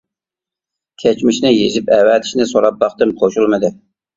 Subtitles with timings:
[1.03, 3.73] كەچمىشىنى يېزىپ ئەۋەتىشنى سوراپ باقتىم قوشۇلمىدى.